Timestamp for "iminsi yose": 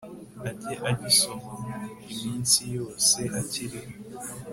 2.11-3.19